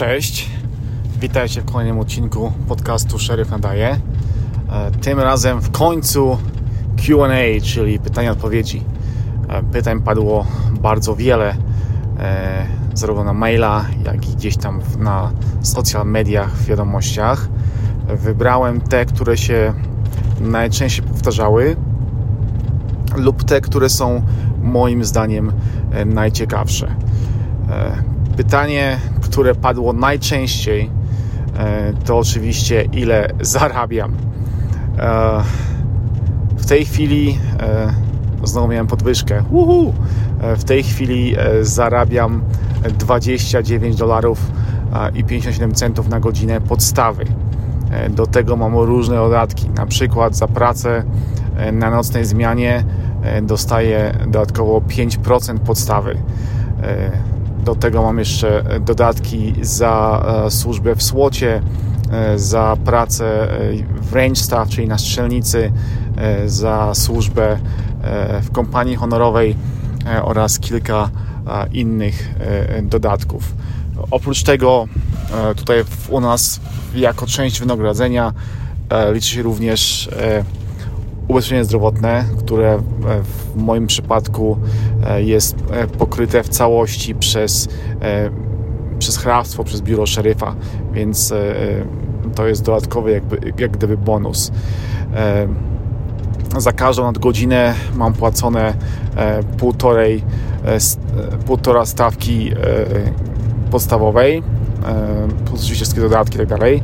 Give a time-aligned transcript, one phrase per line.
[0.00, 0.50] Cześć,
[1.20, 3.98] witajcie w kolejnym odcinku podcastu Szeryf Nadaje.
[4.72, 6.38] E, tym razem w końcu
[6.96, 8.82] Q&A, czyli pytania odpowiedzi.
[9.48, 10.46] E, pytań padło
[10.80, 11.54] bardzo wiele,
[12.18, 15.32] e, zarówno na maila, jak i gdzieś tam na
[15.62, 17.48] social mediach, w wiadomościach.
[18.08, 19.74] Wybrałem te, które się
[20.40, 21.76] najczęściej powtarzały
[23.16, 24.22] lub te, które są
[24.62, 25.52] moim zdaniem
[26.06, 26.94] najciekawsze.
[28.36, 28.98] Pytanie,
[29.30, 30.90] które padło najczęściej,
[31.58, 34.12] e, to oczywiście ile zarabiam.
[34.98, 35.42] E,
[36.56, 37.94] w tej chwili e,
[38.44, 39.42] znowu miałem podwyżkę.
[39.50, 39.94] Uhu!
[40.56, 42.42] W tej chwili zarabiam
[42.98, 44.50] 29 dolarów
[45.14, 47.24] i 57 centów na godzinę podstawy.
[48.10, 49.70] Do tego mam różne dodatki.
[49.70, 51.04] Na przykład za pracę
[51.72, 52.84] na nocnej zmianie
[53.42, 56.16] dostaję dodatkowo 5% podstawy
[57.70, 61.62] do tego mam jeszcze dodatki za e, służbę w słocie,
[62.12, 63.72] e, za pracę e,
[64.02, 65.72] w range staff, czyli na strzelnicy,
[66.46, 67.58] za służbę
[68.42, 69.56] w kompanii honorowej
[70.22, 71.10] oraz kilka
[71.72, 72.34] innych
[72.82, 73.54] dodatków.
[74.10, 74.86] Oprócz tego
[75.56, 76.60] tutaj u nas
[76.94, 78.32] jako część wynagrodzenia
[79.12, 80.10] liczy się również
[81.30, 82.78] ubezpieczenie zdrowotne, które e,
[83.22, 84.58] w moim przypadku
[85.06, 87.68] e, jest e, pokryte w całości przez,
[88.98, 90.54] przez hrabstwo, przez biuro szeryfa,
[90.92, 91.34] więc
[92.34, 94.52] to jest dodatkowy jakby, jak gdyby bonus.
[96.58, 98.74] Za każdą nadgodzinę mam płacone
[99.58, 100.24] półtorej,
[101.46, 102.50] półtora stawki
[103.70, 104.42] podstawowej
[105.44, 106.82] plus oczywiście wszystkie dodatki i tak dalej.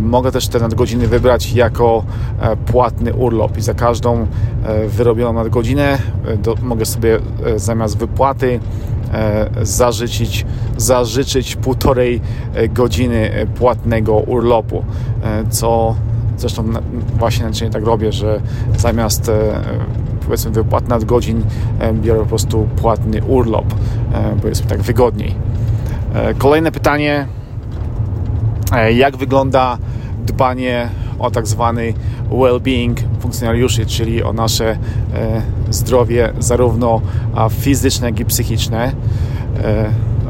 [0.00, 2.04] Mogę też te nadgodziny wybrać jako
[2.40, 4.26] e, płatny urlop i za każdą
[4.64, 7.18] e, wyrobioną nadgodzinę e, do, mogę sobie
[7.56, 8.60] zamiast wypłaty
[9.62, 12.20] zażyczyć, zażyczyć półtorej
[12.70, 14.84] godziny płatnego urlopu,
[15.50, 15.94] co
[16.38, 16.64] zresztą
[17.18, 18.40] właśnie najczęściej tak robię, że
[18.78, 19.30] zamiast
[20.24, 21.42] powiedzmy wypłat nadgodzin
[21.92, 23.74] biorę po prostu płatny urlop,
[24.42, 25.34] bo jest mi tak wygodniej.
[26.14, 27.26] E, kolejne pytanie.
[28.72, 29.78] E, jak wygląda
[30.26, 30.88] dbanie
[31.18, 31.94] o tak zwany
[32.30, 34.76] well-being funkcjonariuszy, czyli o nasze e,
[35.70, 37.00] zdrowie zarówno
[37.50, 38.92] fizyczne, jak i psychiczne.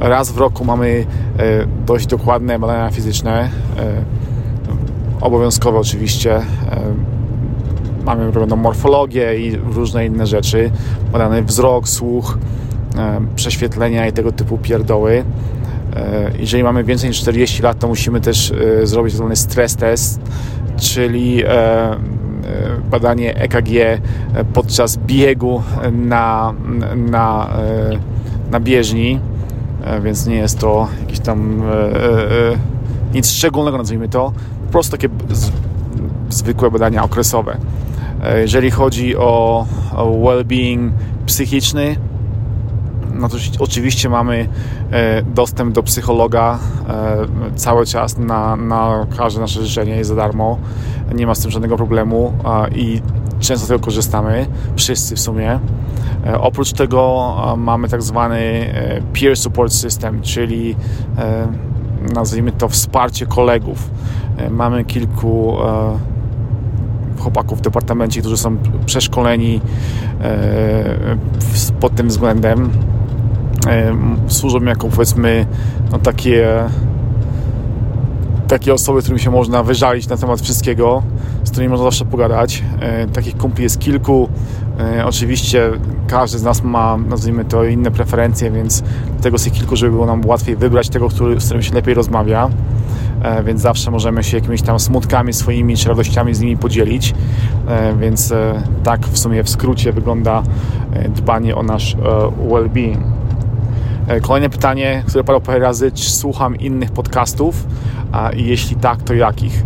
[0.00, 1.06] Raz w roku mamy
[1.87, 3.50] dość dokładne badania fizyczne,
[5.21, 6.41] obowiązkowe oczywiście.
[8.05, 10.71] Mamy robioną morfologię i różne inne rzeczy,
[11.12, 12.39] badany wzrok, słuch,
[13.37, 15.25] prześwietlenia i tego typu pierdoły.
[15.98, 19.31] E, jeżeli mamy więcej niż 40 lat, to musimy też e, zrobić tzw.
[19.34, 20.20] stres test,
[20.76, 21.97] czyli e,
[22.91, 24.00] badanie EKG
[24.53, 26.54] podczas biegu na,
[26.97, 27.48] na,
[28.50, 29.20] na bieżni,
[30.03, 31.62] więc nie jest to jakieś tam
[33.15, 34.32] nic szczególnego, nazwijmy to,
[34.66, 35.09] po prostu takie
[36.30, 37.56] zwykłe badania okresowe.
[38.41, 39.66] Jeżeli chodzi o
[39.97, 40.91] well-being
[41.26, 41.97] psychiczny,
[43.18, 44.48] no to oczywiście mamy
[44.92, 46.58] e, dostęp do psychologa
[46.88, 50.58] e, cały czas na, na każde nasze życzenie jest za darmo.
[51.14, 52.32] Nie ma z tym żadnego problemu
[52.74, 53.02] i
[53.40, 54.46] często z tego korzystamy,
[54.76, 55.58] wszyscy w sumie.
[56.26, 58.74] E, oprócz tego mamy tak zwany
[59.20, 60.76] peer support system, czyli
[62.14, 63.90] nazwijmy to wsparcie kolegów.
[64.50, 65.56] Mamy kilku
[67.18, 68.56] chłopaków w departamencie, którzy są
[68.86, 69.60] przeszkoleni
[71.80, 72.70] pod tym względem
[74.26, 75.46] służą jako powiedzmy
[75.92, 76.68] no, takie
[78.48, 81.02] takie osoby, z którymi się można wyżalić na temat wszystkiego,
[81.44, 82.64] z którymi można zawsze pogadać.
[82.80, 84.28] E, takich kumpli jest kilku.
[84.80, 85.70] E, oczywiście
[86.06, 88.82] każdy z nas ma, nazwijmy to, inne preferencje, więc
[89.20, 92.50] tego jest kilku, żeby było nam łatwiej wybrać tego, który, z którym się lepiej rozmawia.
[93.22, 97.14] E, więc zawsze możemy się jakimiś tam smutkami swoimi czy radościami z nimi podzielić.
[98.00, 98.32] Więc
[98.84, 100.42] tak w sumie w skrócie wygląda
[101.16, 101.96] dbanie o nasz
[102.48, 103.17] well-being.
[104.08, 107.66] E, kolejne pytanie, które padło parę razy, czy słucham innych podcastów,
[108.12, 109.62] a jeśli tak, to jakich?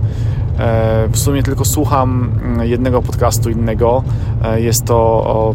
[0.59, 4.05] E, w sumie tylko słucham mm, jednego podcastu innego.
[4.45, 5.55] E, jest to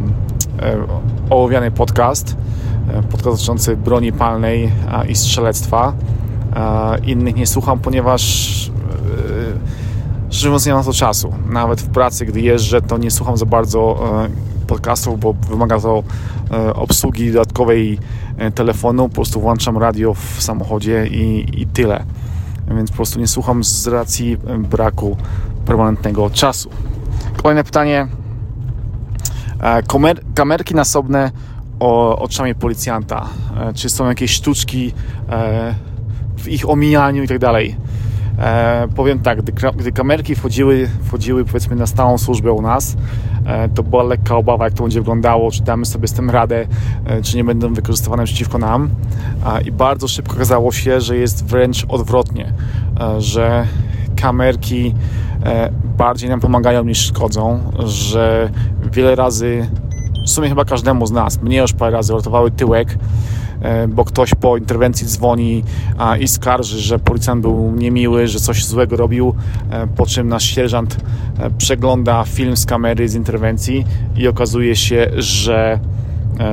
[1.29, 2.37] ołowiany podcast,
[3.11, 4.71] podcast dotyczący broni palnej
[5.09, 5.93] i strzelectwa.
[7.05, 8.21] Innych nie słucham, ponieważ
[10.29, 11.33] szczerze mówiąc nie mam na to czasu.
[11.49, 13.99] Nawet w pracy, gdy jeżdżę, to nie słucham za bardzo
[14.67, 16.03] podcastów, bo wymaga to
[16.75, 17.99] obsługi dodatkowej
[18.55, 19.09] telefonu.
[19.09, 22.03] Po prostu włączam radio w samochodzie i, i tyle.
[22.75, 25.17] Więc po prostu nie słucham z racji e, braku
[25.65, 26.69] permanentnego czasu.
[27.37, 28.07] Kolejne pytanie.
[29.87, 31.31] Kamer kamerki nasobne
[31.79, 33.29] o, oczami policjanta.
[33.75, 34.93] Czy są jakieś sztuczki
[36.37, 37.75] w ich omijaniu i tak dalej.
[38.37, 42.97] E, powiem tak, gdy, gdy kamerki wchodziły, wchodziły powiedzmy na stałą służbę u nas, e,
[43.75, 46.67] to była lekka obawa, jak to będzie wyglądało, czy damy sobie z tym radę,
[47.05, 48.89] e, czy nie będą wykorzystywane przeciwko nam.
[49.65, 52.53] I bardzo szybko okazało się, że jest wręcz odwrotnie,
[52.99, 53.67] e, że
[54.15, 54.93] kamerki
[55.43, 58.49] e, bardziej nam pomagają niż szkodzą, że
[58.91, 59.69] wiele razy,
[60.25, 63.46] w sumie chyba każdemu z nas, mnie już parę razy uratowały tyłek, E,
[63.89, 65.63] bo ktoś po interwencji dzwoni
[66.19, 69.35] i skarży, że policjant był niemiły, że coś złego robił,
[69.71, 70.97] e, po czym nasz sierżant
[71.39, 73.85] e, przegląda film z kamery z interwencji
[74.17, 75.79] i okazuje się, że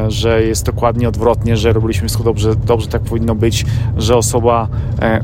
[0.08, 3.66] że jest dokładnie odwrotnie, że robiliśmy wszystko dobrze, dobrze tak powinno być,
[3.96, 4.68] że osoba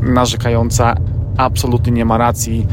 [0.02, 0.94] narzekająca
[1.36, 2.66] absolutnie nie ma racji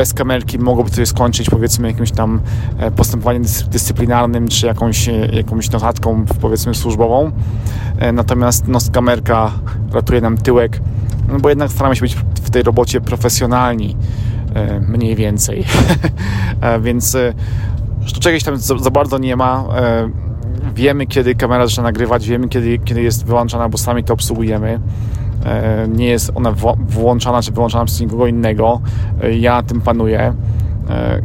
[0.00, 2.40] bez kamerki mogłoby coś skończyć powiedzmy jakimś tam
[2.78, 7.32] e, postępowaniem dyscyplinarnym czy jakąś, e, jakąś notatką powiedzmy służbową.
[7.98, 9.50] E, natomiast no, kamerka
[9.92, 10.80] ratuje nam tyłek,
[11.28, 13.96] no bo jednak staramy się być w tej robocie profesjonalni
[14.88, 15.64] mniej więcej.
[16.84, 17.16] Więc
[18.20, 19.64] czegoś tam za, za bardzo nie ma
[20.74, 24.80] wiemy, kiedy kamera zaczyna nagrywać, wiemy, kiedy, kiedy jest wyłączana, bo sami to obsługujemy.
[25.44, 26.52] E, nie jest ona
[26.88, 28.80] włączana czy wyłączana przez nikogo innego.
[29.22, 30.34] E, ja tym panuję.
[30.90, 31.20] E,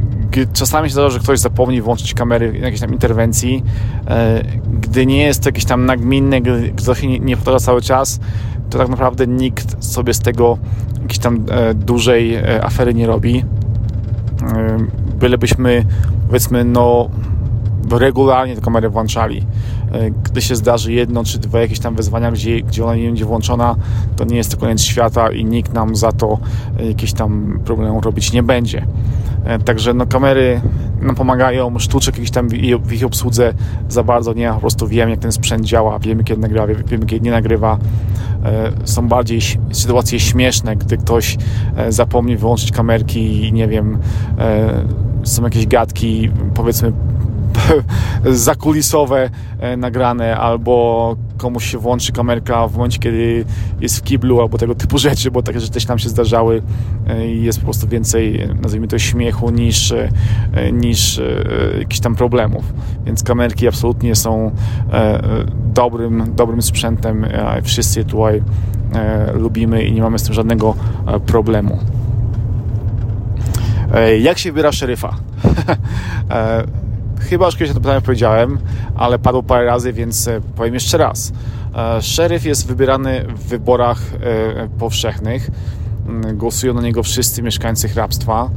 [0.54, 3.64] czasami się zdarza, że ktoś zapomni włączyć kamery jakiejś tam interwencji.
[4.82, 8.20] Gdy nie jest to jakieś tam nagminne, gdy ktoś nie, nie powtarza cały czas,
[8.70, 10.58] to tak naprawdę nikt sobie z tego
[11.02, 11.46] jakiejś tam
[11.76, 13.44] dużej afery nie robi.
[15.20, 15.86] Bylebyśmy,
[16.28, 17.10] powiedzmy, no
[17.92, 19.46] regularnie tę kamerę włączali.
[19.92, 23.26] E, gdy się zdarzy jedno czy dwa jakieś tam wyzwania, gdzie, gdzie ona nie będzie
[23.26, 23.76] włączona,
[24.16, 26.38] to nie jest to koniec świata i nikt nam za to
[26.80, 28.86] e, jakieś tam problemu robić nie będzie.
[29.46, 30.62] E, także no, kamery
[31.02, 32.50] nam pomagają, sztuczek jakiś tam
[32.84, 33.54] w ich obsłudze
[33.90, 37.26] za bardzo nie, po prostu wiem jak ten sprzęt działa, wiemy kiedy nagrywa, wiemy kiedy
[37.26, 37.78] nie nagrywa.
[38.84, 39.40] Są bardziej
[39.72, 41.38] sytuacje śmieszne, gdy ktoś
[41.90, 43.98] zapomni wyłączyć kamerki i nie wiem,
[45.24, 46.92] są jakieś gadki, powiedzmy
[48.26, 49.30] zakulisowe
[49.60, 53.46] e, nagrane, albo komuś się włączy kamerka w momencie, kiedy
[53.82, 56.62] jest w kiblu, albo tego typu rzeczy, bo takie rzeczy też nam się zdarzały
[57.08, 60.10] e, i jest po prostu więcej, nazwijmy to, śmiechu niż, e,
[60.72, 61.22] niż
[61.80, 62.74] jakichś tam problemów.
[63.06, 64.52] Więc kamerki absolutnie są
[65.74, 67.26] dobrym, dobrym sprzętem.
[67.64, 68.44] Wszyscy je tutaj
[69.34, 70.76] lubimy i nie mamy z tym żadnego
[71.26, 71.80] problemu.
[74.20, 75.16] Jak się wybiera szeryfa?
[77.20, 78.58] Chyba już kiedyś to pytanie powiedziałem,
[78.96, 81.34] ale padło parę razy, więc e, powiem jeszcze raz.
[81.76, 85.50] E, szeryf jest wybierany w wyborach e, powszechnych.
[86.08, 88.50] Mm, głosują na niego wszyscy mieszkańcy hrabstwa.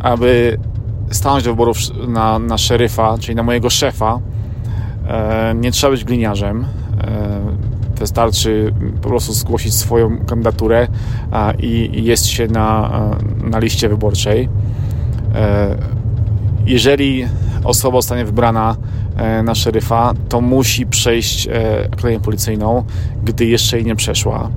[0.00, 0.58] Aby
[1.10, 1.76] stanąć do wyborów
[2.08, 4.18] na, na szeryfa, czyli na mojego szefa,
[5.54, 6.66] nie trzeba być gliniarzem.
[7.98, 10.88] Wystarczy po prostu zgłosić swoją kandydaturę
[11.58, 12.90] i jest się na,
[13.44, 14.48] na liście wyborczej.
[16.66, 17.28] Jeżeli
[17.64, 18.76] osoba zostanie wybrana
[19.16, 22.84] e, na szeryfa, to musi przejść e, akademię policyjną,
[23.24, 24.50] gdy jeszcze jej nie przeszła.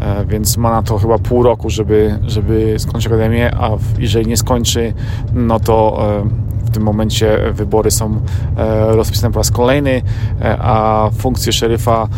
[0.00, 4.36] E, więc ma na to chyba pół roku, żeby, żeby skończyć akademię, a jeżeli nie
[4.36, 4.94] skończy,
[5.32, 6.06] no to
[6.64, 8.20] w tym momencie wybory są
[8.88, 10.02] rozpisane po raz kolejny,
[10.58, 12.08] a funkcję szeryfa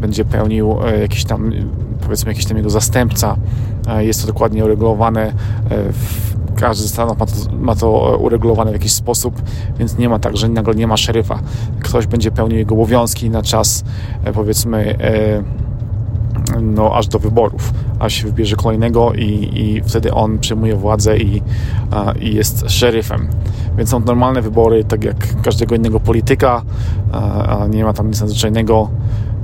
[0.00, 1.52] będzie pełnił jakiś tam,
[2.02, 3.36] powiedzmy, jakiś tam jego zastępca.
[3.98, 5.32] Jest to dokładnie uregulowane
[5.70, 6.33] w
[6.64, 7.26] każdy stan ma to,
[7.60, 9.42] ma to uregulowane w jakiś sposób,
[9.78, 11.38] więc nie ma tak, że nagle nie ma szeryfa.
[11.80, 13.84] Ktoś będzie pełnił jego obowiązki na czas,
[14.24, 15.42] e, powiedzmy, e,
[16.62, 21.42] no, aż do wyborów, aż się wybierze kolejnego i, i wtedy on przejmuje władzę i,
[22.20, 23.28] i jest szeryfem.
[23.76, 26.62] Więc są normalne wybory, tak jak każdego innego polityka,
[27.70, 28.90] nie ma tam nic nadzwyczajnego.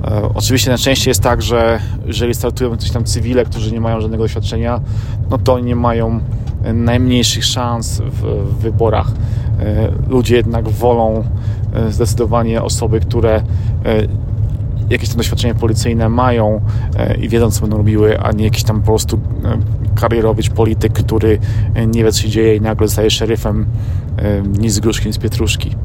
[0.03, 4.23] E, oczywiście najczęściej jest tak, że jeżeli startują coś tam cywile, którzy nie mają żadnego
[4.23, 4.81] doświadczenia,
[5.29, 6.19] no to nie mają
[6.73, 8.21] najmniejszych szans w
[8.61, 9.11] wyborach.
[9.61, 11.23] E, ludzie jednak wolą
[11.73, 13.41] e, zdecydowanie osoby, które e,
[14.89, 16.61] jakieś tam doświadczenie policyjne mają
[17.21, 19.19] i wiedzą, co będą robiły, a nie jakiś tam po prostu
[19.95, 21.39] karierowy polityk, który
[21.87, 23.65] nie wie, co się dzieje i nagle zostaje szeryfem
[24.59, 25.75] nic z gruszki, nic z pietruszki.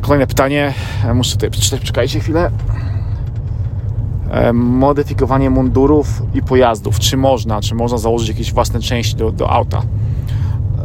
[0.00, 0.74] Kolejne pytanie.
[1.14, 2.50] Muszę tutaj przeczytać, czekajcie chwilę.
[4.34, 6.98] E, modyfikowanie mundurów i pojazdów.
[6.98, 7.60] Czy można?
[7.60, 9.82] Czy można założyć jakieś własne części do, do auta?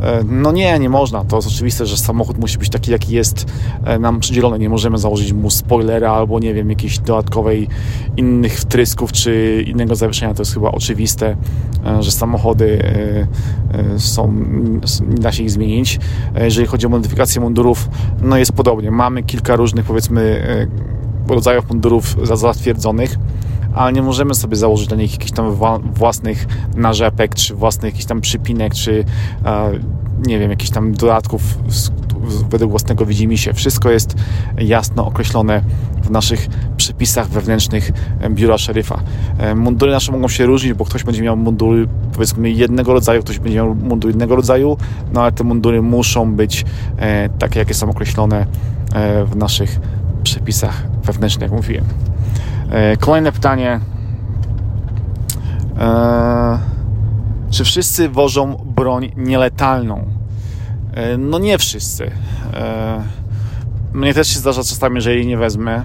[0.03, 1.25] E, no nie, nie można.
[1.25, 3.45] To jest oczywiste, że samochód musi być taki, jaki jest
[3.85, 4.59] e, nam przydzielony.
[4.59, 7.67] Nie możemy założyć mu spoilera albo, nie wiem, jakiejś dodatkowej
[8.17, 10.33] innych wtrysków czy innego zawieszenia.
[10.33, 11.37] To jest chyba oczywiste,
[11.99, 12.83] że samochody
[13.97, 14.33] są,
[15.07, 15.99] nie da się ich zmienić.
[16.35, 17.89] Jeżeli chodzi o modyfikację mundurów,
[18.21, 18.91] no jest podobnie.
[18.91, 20.43] Mamy kilka różnych, powiedzmy,
[21.35, 23.15] rodzajów mundurów zatwierdzonych.
[23.75, 25.57] ale nie możemy sobie założyć dla nich jakichś tam
[25.93, 29.05] własnych narzepek, czy własnych jakichś tam przypinek, czy
[30.27, 31.41] nie wiem, jakichś tam dodatków
[32.49, 33.53] według własnego widzimisię.
[33.53, 34.15] Wszystko jest
[34.57, 35.61] jasno określone
[36.03, 37.91] w naszych przepisach wewnętrznych
[38.29, 38.99] biura szeryfa.
[39.55, 43.57] Mundury nasze mogą się różnić, bo ktoś będzie miał mundury powiedzmy jednego rodzaju, ktoś będzie
[43.57, 44.77] miał mundur innego rodzaju,
[45.13, 46.65] no ale te mundury muszą być
[46.97, 48.45] e, takie, jakie są określone
[48.93, 49.79] e, w naszych
[50.23, 51.85] przepisach wewnętrznych, jak mówiłem.
[52.71, 53.79] E, kolejne pytanie.
[57.49, 60.05] Czy wszyscy wożą broń nieletalną?
[61.17, 62.11] No nie wszyscy.
[63.93, 65.83] Mnie też się zdarza czasami, że jej nie wezmę.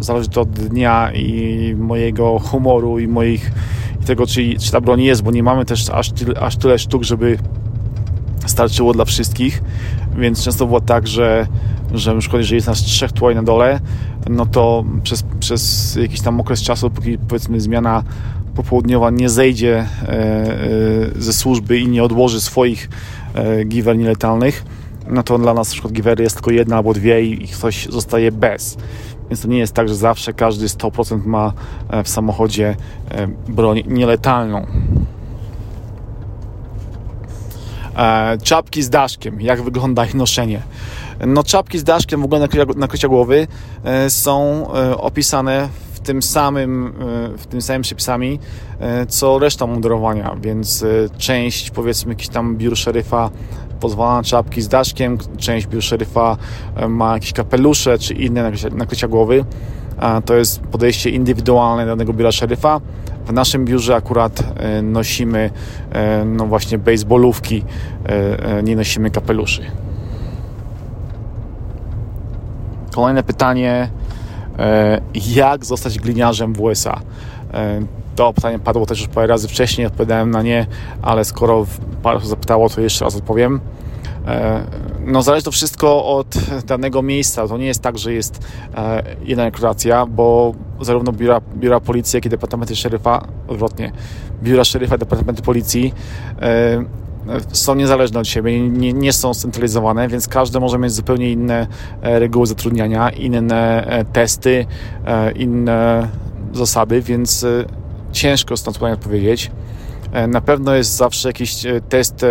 [0.00, 3.52] Zależy to od dnia i mojego humoru i moich
[4.02, 6.78] i tego, czy, czy ta broń jest, bo nie mamy też aż tyle, aż tyle
[6.78, 7.38] sztuk, żeby
[8.46, 9.62] starczyło dla wszystkich,
[10.18, 11.46] więc często było tak, że,
[11.94, 13.80] że na przykład jeżeli jest nas trzech tutaj na dole,
[14.30, 18.02] no to przez, przez jakiś tam okres czasu, póki powiedzmy zmiana
[18.56, 20.66] popołudniowa nie zejdzie e, e,
[21.16, 22.88] ze służby i nie odłoży swoich
[23.34, 24.64] e, giver nieletalnych,
[25.08, 28.32] no to dla nas na przykład givery jest tylko jedna albo dwie i ktoś zostaje
[28.32, 28.76] bez.
[29.30, 31.52] Więc to nie jest tak, że zawsze każdy 100% ma
[32.04, 32.76] w samochodzie
[33.48, 34.66] broń nieletalną.
[38.42, 40.62] Czapki z daszkiem, jak wygląda ich noszenie?
[41.26, 43.46] No czapki z daszkiem w ogóle nakrycia głowy
[44.08, 44.66] są
[44.98, 45.68] opisane
[46.06, 46.86] tym samym,
[47.34, 48.38] e, w tym samym przepisami,
[48.80, 50.86] e, co reszta mundurowania, więc e,
[51.18, 53.30] część powiedzmy jakiś tam biur szeryfa
[53.80, 56.36] pozwala na czapki z daszkiem, część biur szeryfa
[56.88, 59.44] ma jakieś kapelusze czy inne nakrycia, nakrycia głowy.
[60.24, 62.80] To jest podejście indywidualne danego biura szeryfa.
[63.26, 64.42] W naszym biurze akurat
[64.82, 65.50] nosimy
[66.26, 67.64] no właśnie baseballówki,
[68.62, 69.62] nie nosimy kapeluszy.
[72.96, 73.90] Kolejne pytanie
[74.58, 77.00] E, jak zostać gliniarzem w USA?
[77.54, 77.80] E,
[78.16, 80.66] to pytanie padło też już parę razy wcześniej, odpowiadałem na nie,
[81.02, 81.66] ale skoro
[82.02, 83.60] parę osób zapytało, to jeszcze raz odpowiem.
[84.26, 84.60] E,
[85.06, 86.36] no zależy to wszystko od
[86.66, 87.48] danego miejsca.
[87.48, 88.46] To nie jest tak, że jest
[89.24, 93.92] jedna rekrutacja, bo zarówno biura, biura policji, jak i departamenty szeryfa, odwrotnie,
[94.42, 95.94] biura szeryfa, departamenty policji
[97.52, 101.66] są niezależne od siebie, nie, nie są scentralizowane, więc każdy może mieć zupełnie inne
[102.02, 104.66] e, reguły zatrudniania, inne e, testy,
[105.06, 106.08] e, inne
[106.52, 107.46] zasady, więc
[108.12, 109.50] ciężko stąd odpowiedzieć.
[110.12, 112.28] E, na pewno jest zawsze jakiś e, test e,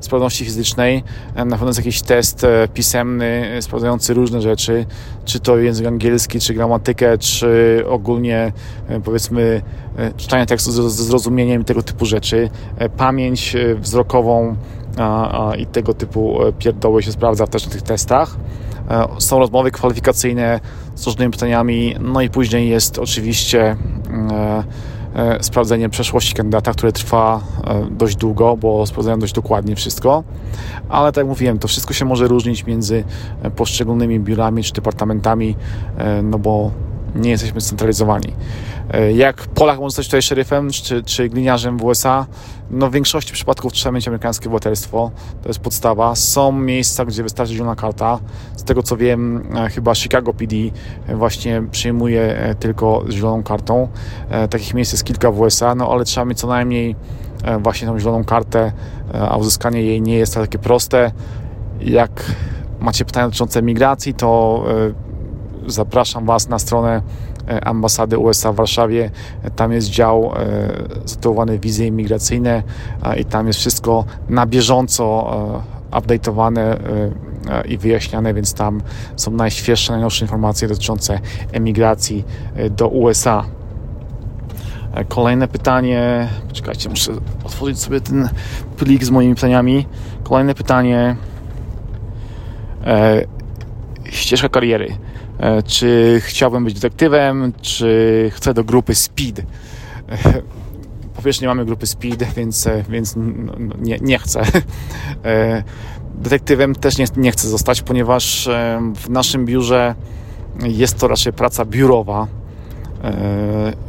[0.00, 1.02] sprawności fizycznej,
[1.36, 4.86] na pewno jest jakiś test pisemny sprawdzający różne rzeczy,
[5.24, 8.52] czy to język angielski, czy gramatykę, czy ogólnie
[9.04, 9.62] powiedzmy
[10.16, 12.50] czytanie tekstu ze zrozumieniem tego typu rzeczy,
[12.96, 14.56] pamięć wzrokową
[15.58, 18.36] i tego typu pierdoły się sprawdza też na tych testach.
[19.18, 20.60] Są rozmowy kwalifikacyjne
[20.94, 23.76] z różnymi pytaniami, no i później jest oczywiście
[24.30, 24.64] E,
[25.40, 30.24] sprawdzenie przeszłości kandydata, które trwa e, dość długo, bo sprawdzają dość dokładnie wszystko.
[30.88, 33.04] Ale tak jak mówiłem, to wszystko się może różnić między
[33.42, 35.56] e, poszczególnymi biurami czy departamentami,
[36.22, 36.70] no bo
[37.16, 38.32] nie jesteśmy scentralizowani.
[38.90, 42.26] E, jak Polak może zostać tutaj szeryfem czy, czy gliniarzem w USA?
[42.70, 45.10] No w większości przypadków trzeba mieć amerykańskie obywatelstwo,
[45.42, 46.14] to jest podstawa.
[46.14, 48.18] Są miejsca, gdzie wystarczy zielona karta.
[48.56, 50.56] Z tego co wiem, e, chyba Chicago PD
[51.14, 53.88] właśnie przyjmuje e, tylko zieloną kartą.
[54.50, 56.96] Takich miejsc jest kilka w USA, no ale trzeba mieć co najmniej
[57.60, 58.72] właśnie tą zieloną kartę,
[59.30, 61.12] a uzyskanie jej nie jest takie proste.
[61.80, 62.32] Jak
[62.80, 64.64] macie pytania dotyczące migracji, to
[65.66, 67.02] zapraszam Was na stronę
[67.48, 69.10] e, ambasady USA w Warszawie.
[69.56, 70.48] Tam jest dział e,
[71.04, 72.62] zatytułowany wizy imigracyjne
[73.18, 75.34] i tam jest wszystko na bieżąco
[75.92, 76.76] e, update'owane
[77.68, 78.80] i wyjaśniane, więc tam
[79.16, 81.20] są najświeższe, najnowsze informacje dotyczące
[81.52, 82.24] emigracji
[82.70, 83.44] do USA.
[85.08, 86.28] Kolejne pytanie.
[86.48, 87.12] Poczekajcie, muszę
[87.44, 88.28] otworzyć sobie ten
[88.76, 89.86] plik z moimi pytaniami.
[90.22, 91.16] Kolejne pytanie.
[94.04, 94.96] Ścieżka kariery.
[95.38, 99.42] E, czy chciałbym być detektywem, czy chcę do grupy Speed.
[100.08, 100.42] E,
[101.16, 103.14] po pierwsze nie mamy grupy Speed, więc, e, więc
[103.80, 104.42] nie, nie chcę.
[106.14, 108.48] Detektywem też nie, nie chcę zostać, ponieważ
[108.94, 109.94] w naszym biurze
[110.62, 112.26] jest to raczej praca biurowa.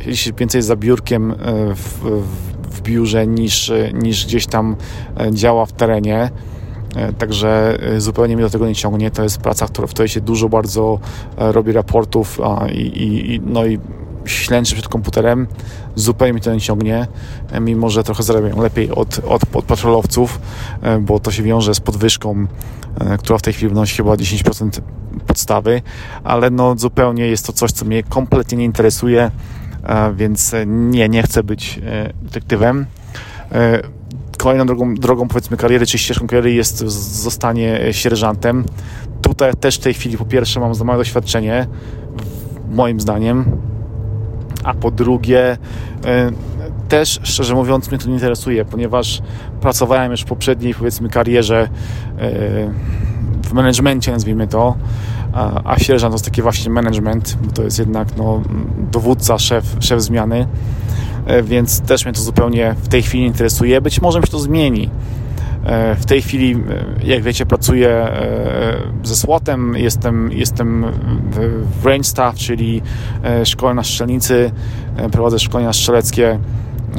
[0.06, 1.36] Jeśli więcej za biurkiem
[1.76, 2.24] w,
[2.72, 4.76] w biurze niż, niż gdzieś tam
[5.32, 6.30] działa w terenie.
[6.98, 9.12] E, także e, zupełnie mnie do tego nie ciągnie.
[9.12, 11.00] To jest praca, w której się dużo bardzo
[11.38, 12.40] e, robi raportów
[12.74, 13.80] i, i, no i
[14.26, 15.48] ślęczy przed komputerem.
[15.96, 17.08] Zupełnie mi to nie ciągnie,
[17.62, 20.40] mimo że trochę zarabiają lepiej od, od, od patrolowców,
[21.02, 22.48] bo to się wiąże z podwyżką,
[23.20, 24.70] która w tej chwili wynosi chyba 10%
[25.28, 25.82] podstawy,
[26.24, 29.32] ale no zupełnie jest to coś, co mnie kompletnie nie interesuje
[30.16, 31.80] więc nie, nie chcę być
[32.22, 32.86] detektywem.
[34.38, 36.78] Kolejną drogą, drogą powiedzmy kariery, czy ścieżką kariery jest
[37.24, 38.66] zostanie sierżantem.
[39.22, 41.68] Tutaj też w tej chwili po pierwsze mam za małe doświadczenie,
[42.72, 43.46] moim zdaniem,
[44.64, 45.58] a po drugie
[46.90, 49.22] też szczerze mówiąc mnie to nie interesuje, ponieważ
[49.62, 51.70] pracowałem już w poprzedniej powiedzmy karierze
[53.44, 54.76] w managemencie, nazwijmy to,
[55.64, 58.42] a sierżant to jest taki właśnie management, bo to jest jednak no,
[58.92, 60.48] dowódca, szef, szef zmiany,
[61.26, 63.82] e, więc też mnie to zupełnie w tej chwili interesuje.
[63.82, 64.90] Być może mi się to zmieni.
[65.66, 68.08] E, w tej chwili, e, jak wiecie, pracuję
[69.04, 70.86] ze SWAT-em, jestem, jestem
[71.82, 72.82] w range staff, czyli
[73.44, 74.52] szkole na strzelnicy,
[75.12, 76.40] prowadzę szkolenia strzeleckie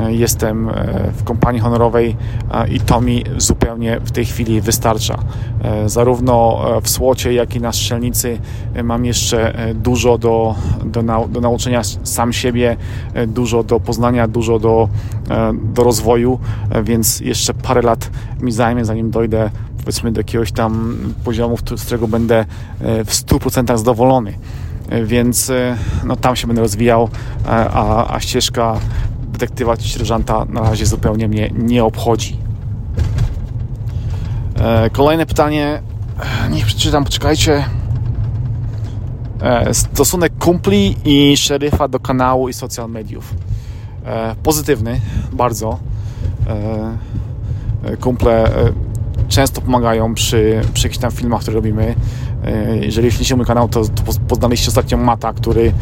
[0.07, 0.73] jestem e,
[1.17, 2.17] w kompanii honorowej
[2.71, 5.19] i to mi zupełnie w tej chwili wystarcza.
[5.63, 8.39] E, zarówno e, w słocie, jak i na strzelnicy
[8.85, 12.77] mam jeszcze dużo do, do, nau do nauczenia sam siebie,
[13.27, 14.89] dużo do poznania, dużo do,
[15.75, 16.39] do rozwoju,
[16.83, 22.09] więc jeszcze parę lat mi zajmie, zanim dojdę powiedzmy do jakiegoś tam poziomu, z którego
[22.09, 22.45] będę
[22.81, 24.35] w 100% zadowolony
[25.05, 25.53] więc
[26.05, 27.09] no, tam się będę rozwijał,
[27.47, 28.81] a, a ścieżka
[29.33, 32.37] detektywa czy sierżanta na razie zupełnie mnie nie obchodzi.
[34.61, 35.83] E, kolejne pytanie.
[36.47, 37.65] E, niech przeczytam, poczekajcie.
[39.41, 43.35] E, stosunek kumpli i szeryfa do kanału i social mediów.
[44.43, 45.01] Pozytywny,
[45.33, 45.79] bardzo.
[48.01, 48.51] Kumple
[49.29, 51.95] często pomagają przy, przy jakichś tam filmach, które robimy.
[52.81, 55.73] Jeżeli śledzicie mój kanał, to, to poznaliście ostatnio Mata, który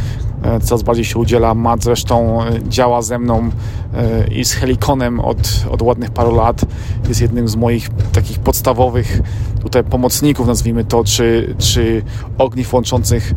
[0.43, 1.55] E, coraz bardziej się udziela.
[1.55, 3.51] Matt zresztą e, działa ze mną
[3.95, 6.65] e, i z Helikonem od, od ładnych paru lat.
[7.09, 9.21] Jest jednym z moich takich podstawowych
[9.63, 12.03] tutaj pomocników, nazwijmy to, czy, czy
[12.39, 13.35] ogniw łączących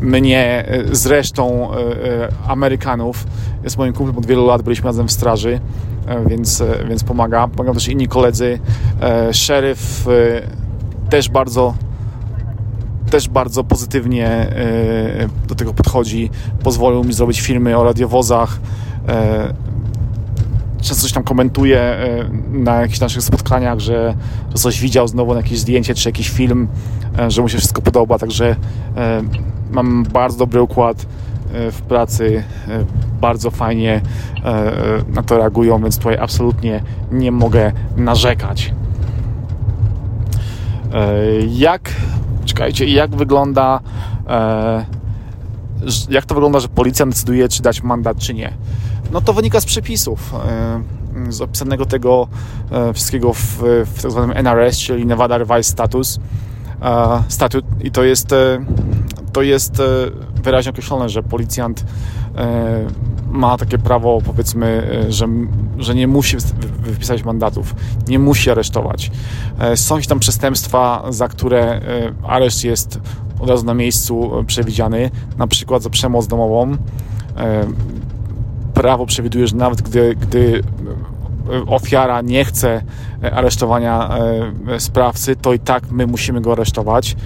[0.00, 1.68] mnie z resztą
[2.46, 3.26] Amerykanów.
[3.64, 5.60] Jest moim kumplem od wielu lat, byliśmy razem w straży,
[6.26, 7.48] więc, więc pomaga.
[7.48, 8.58] Pomagają też inni koledzy.
[9.32, 10.06] Szeryf
[11.10, 11.74] też bardzo
[13.10, 16.30] też bardzo pozytywnie e, do tego podchodzi.
[16.62, 18.60] Pozwolił mi zrobić filmy o radiowozach.
[19.08, 19.54] E,
[20.82, 24.14] często coś tam komentuje e, na jakichś naszych spotkaniach, że,
[24.50, 26.68] że coś widział znowu na jakieś zdjęcie czy jakiś film,
[27.28, 28.56] że mu się wszystko podoba, także
[29.70, 31.06] mam bardzo dobry układ
[31.52, 32.44] w pracy,
[33.20, 34.00] bardzo fajnie
[35.08, 36.82] na to reagują, więc tutaj absolutnie
[37.12, 38.74] nie mogę narzekać.
[41.48, 41.90] Jak
[42.44, 43.80] czekajcie, jak wygląda
[44.28, 44.84] e,
[46.10, 48.52] jak to wygląda, że policja decyduje, czy dać mandat, czy nie?
[49.12, 52.28] No to wynika z przepisów, e, z opisanego tego
[52.70, 56.20] e, wszystkiego w, w tak zwanym NRS, czyli Nevada Revised Status,
[56.82, 58.64] e, statut i to jest e,
[59.32, 59.84] to jest e,
[60.42, 61.84] wyraźnie określone, że policjant
[63.30, 65.28] ma takie prawo, powiedzmy, że,
[65.78, 66.36] że nie musi
[66.82, 67.74] wypisać mandatów,
[68.08, 69.10] nie musi aresztować.
[69.58, 71.80] E, są tam przestępstwa, za które e,
[72.22, 73.00] areszt jest
[73.40, 76.76] od razu na miejscu e, przewidziany, na przykład za przemoc domową.
[78.74, 80.62] Prawo przewiduje, że nawet gdy, gdy
[81.66, 82.82] ofiara nie chce
[83.32, 84.10] aresztowania
[84.78, 87.16] sprawcy, to i tak my musimy go aresztować.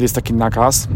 [0.00, 0.88] Jest taki nakaz.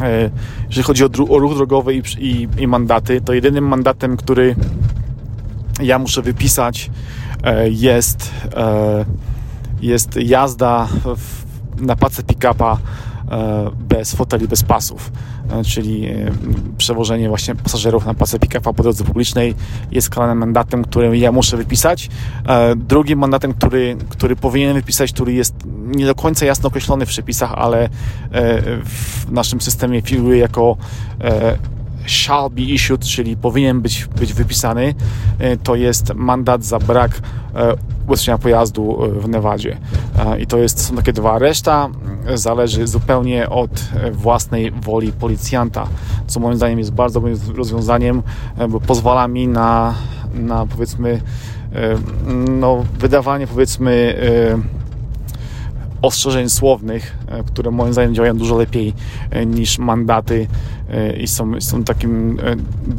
[0.00, 0.30] E,
[0.66, 4.56] jeżeli chodzi o, o ruch drogowy i, i, i, mandaty, to jedynym mandatem, który
[5.82, 6.90] ja muszę wypisać
[7.42, 9.04] e, jest, e,
[9.82, 11.44] jest jazda w,
[11.82, 12.76] na pace pick-upa
[13.88, 15.12] bez foteli, bez pasów,
[15.66, 16.30] czyli e,
[16.78, 19.54] przewożenie właśnie pasażerów na pick-upa po drodze publicznej
[19.90, 22.10] jest karanym mandatem, który ja muszę wypisać.
[22.76, 25.54] Drugim mandatem, który, który powinienem wypisać, który jest
[25.86, 27.88] nie do końca jasno określony w przepisach, ale
[28.84, 30.76] w naszym systemie figuruje jako
[32.06, 34.94] shall be issued, czyli powinien być, być wypisany,
[35.62, 37.20] to jest mandat za brak
[38.06, 39.76] ubezpieczenia pojazdu w Nevadzie.
[40.40, 41.38] I to jest, są takie dwa.
[41.38, 41.88] Reszta
[42.34, 43.70] zależy zupełnie od
[44.12, 45.86] własnej woli policjanta,
[46.26, 48.22] co moim zdaniem jest bardzo dobrym rozwiązaniem,
[48.68, 49.94] bo pozwala mi na,
[50.34, 51.20] na powiedzmy
[52.50, 54.16] no, wydawanie powiedzmy
[56.04, 58.92] ostrzeżeń słownych, które moim zdaniem działają dużo lepiej
[59.46, 60.46] niż mandaty
[61.20, 62.38] i są, są takim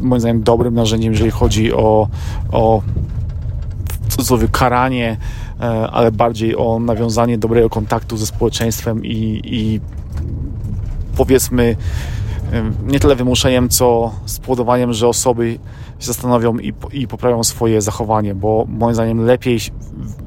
[0.00, 2.08] moim zdaniem dobrym narzędziem, jeżeli chodzi o,
[2.52, 2.82] o
[4.16, 5.16] cudzysłowie karanie,
[5.60, 9.80] e, ale bardziej o nawiązanie dobrego kontaktu ze społeczeństwem i, i
[11.16, 12.25] powiedzmy e,
[12.86, 15.58] nie tyle wymuszeniem, co spowodowaniem, że osoby
[15.98, 19.58] się zastanowią i, i poprawią swoje zachowanie, bo moim zdaniem lepiej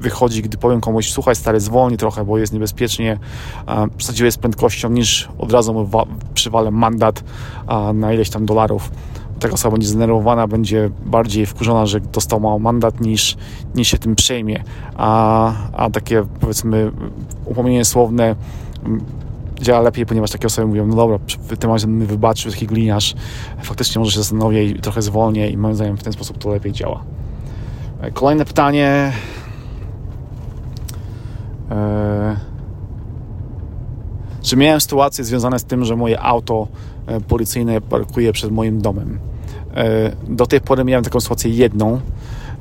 [0.00, 3.18] wychodzi, gdy powiem komuś, słuchaj stary, zwolnij trochę, bo jest niebezpiecznie,
[3.96, 5.88] przesadziłeś z prędkością, niż od razu
[6.34, 7.24] przywalę mandat
[7.94, 8.90] na ileś tam dolarów
[9.40, 13.36] taka osoba będzie zdenerwowana, będzie bardziej wkurzona, że dostał mało mandat niż,
[13.74, 14.64] niż się tym przejmie.
[14.96, 16.92] A, a takie powiedzmy
[17.44, 18.36] upomnienie słowne
[19.60, 21.18] działa lepiej, ponieważ takie osoby mówią, no dobra,
[21.58, 23.14] ty masz mi wybaczył, taki gliniarz,
[23.62, 26.72] faktycznie może się zastanowię i trochę zwolnię i moim zdaniem w ten sposób to lepiej
[26.72, 27.04] działa.
[28.00, 29.12] E, kolejne pytanie.
[31.70, 32.36] Eee,
[34.42, 36.68] czy miałem sytuacje związane z tym, że moje auto
[37.06, 39.18] e, policyjne parkuje przed moim domem?
[39.74, 42.00] E, do tej pory miałem taką sytuację jedną.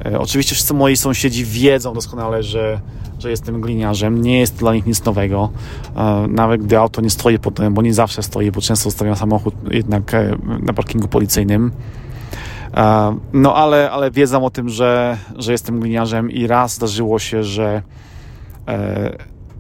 [0.05, 2.81] E, oczywiście wszyscy moi sąsiedzi wiedzą doskonale, że,
[3.19, 4.21] że jestem gliniarzem.
[4.21, 5.49] Nie jest dla nich nic nowego.
[6.27, 9.55] Nawet gdy auto nie stoi pod domem, bo nie zawsze stoi, bo często stawiam samochód
[9.71, 10.15] jednak
[10.59, 11.71] na parkingu policyjnym.
[13.33, 17.81] No ale, ale wiedzą o tym, że, że jestem gliniarzem i raz zdarzyło się, że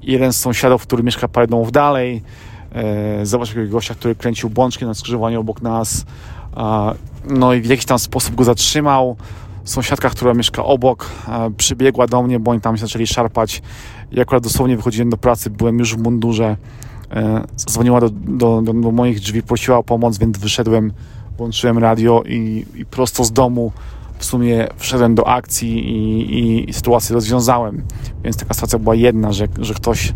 [0.03, 2.23] jeden z sąsiadów, który mieszka parę domów dalej,
[2.71, 6.05] e, zobaczył jakiegoś gościa, który kręcił bączki na skrzyżowaniu obok nas,
[7.25, 9.17] no i w jakiś tam sposób go zatrzymał.
[9.63, 13.61] Sąsiadka, która mieszka obok, e, przybiegła do mnie, bo oni tam się zaczęli szarpać.
[14.11, 16.57] I akurat dosłownie wychodziłem do pracy, byłem już w mundurze.
[17.11, 20.91] E, dzwoniła do, do, do, moich drzwi, prosiła o pomoc, więc wyszedłem,
[21.37, 23.71] włączyłem radio i, i prosto z domu
[24.19, 27.83] w sumie wszedłem do akcji i, i, sytuację rozwiązałem.
[28.23, 30.13] Więc taka sytuacja była jedna, że, że ktoś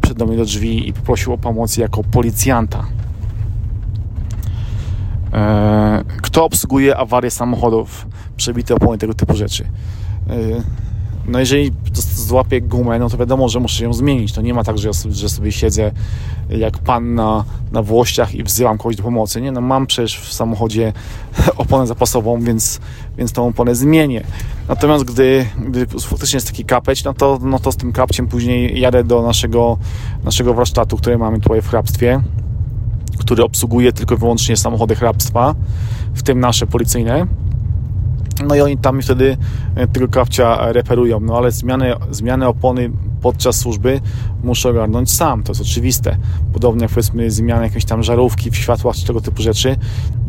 [0.00, 2.84] przyszedł do mnie do drzwi i poprosił o pomoc jako policjanta.
[5.32, 5.83] E,
[6.34, 9.64] kto obsługuje awarię samochodów, przebite opony, tego typu rzeczy?
[9.64, 10.62] E,
[11.26, 11.72] no jeżeli
[12.14, 14.32] złapię gumę, no to wiadomo, że muszę ją zmienić.
[14.32, 15.92] To nie ma tak, że, ja sobie, że sobie siedzę
[16.48, 19.40] jak pan na, na włościach i wzywam kogoś do pomocy.
[19.40, 20.92] Nie, no mam przecież w samochodzie
[21.56, 22.80] oponę zapasową, więc,
[23.18, 24.24] więc tą oponę zmienię.
[24.68, 28.80] Natomiast gdy, gdy faktycznie jest taki kapeć, no to, no to z tym kapciem później
[28.80, 29.78] jadę do naszego,
[30.24, 32.22] naszego warsztatu, który mamy tutaj w hrabstwie,
[33.16, 35.54] który obsługuje tylko i wyłącznie samochody hrabstwa,
[36.14, 37.26] w tym nasze policyjne
[38.48, 39.36] no i oni tam wtedy
[39.74, 41.20] e, tego kapcia reperują.
[41.20, 42.90] No ale zmianę, zmianę opony
[43.22, 44.00] podczas służby
[44.44, 46.16] muszę ogarnąć sam, to jest oczywiste.
[46.52, 49.76] Podobnie jak powiedzmy zmianę jakiejś tam żarówki w światłach czy tego typu rzeczy,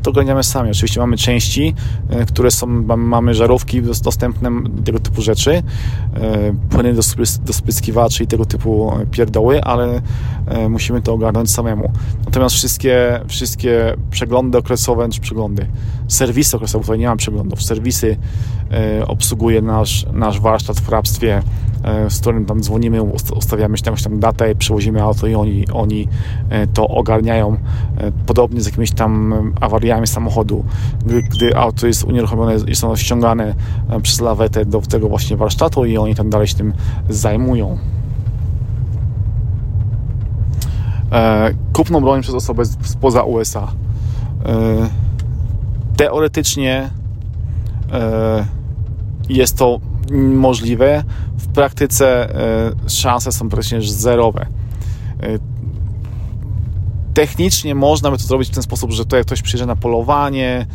[0.05, 0.71] to ogarniamy sami.
[0.71, 1.73] Oczywiście mamy części,
[2.09, 4.51] e, które są, mamy żarówki dostępne,
[4.85, 5.63] tego typu rzeczy, e,
[6.69, 7.01] płyny do,
[7.45, 10.01] do spryskiwaczy i tego typu pierdoły, ale
[10.69, 11.91] musimy to ogarnąć samemu.
[12.25, 15.67] Natomiast wszystkie, wszystkie przeglądy okresowe, czy przeglądy,
[16.07, 18.17] serwisy okresowe, tutaj nie mam przeglądów, serwisy
[18.71, 21.43] e, obsługuje nasz, nasz warsztat w hrabstwie, e,
[22.09, 23.01] z którym tam dzwonimy,
[23.35, 26.07] ustawiamy jakąś tam datę, przewozimy auto i oni, oni
[26.49, 27.57] e, to ogarniają.
[28.25, 30.65] Podobnie z jakimiś tam awariami samochodu,
[31.05, 33.55] gdy, gdy auto jest unieruchomione, jest ono ściągane
[34.01, 36.73] przez lawetę do tego właśnie warsztatu i oni tam dalej się tym
[37.09, 37.77] zajmują.
[41.73, 43.67] Kupną broń przez osobę spoza USA
[45.97, 46.89] teoretycznie
[47.91, 48.45] e,
[49.29, 49.79] jest to
[50.11, 51.03] możliwe,
[51.37, 54.45] w praktyce e, szanse są praktycznie zerowe.
[55.21, 55.27] E,
[57.13, 60.65] technicznie można by to zrobić w ten sposób, że to jak ktoś przyjeżdża na polowanie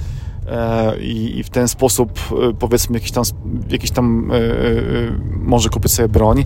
[1.01, 2.21] i, w ten sposób
[2.59, 3.25] powiedzmy jakiś tam,
[3.71, 4.31] jakiś tam
[5.37, 6.45] może kupić sobie broń,